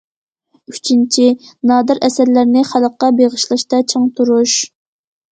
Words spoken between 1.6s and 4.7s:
نادىر ئەسەرلەرنى خەلققە بېغىشلاشتا چىڭ تۇرۇش.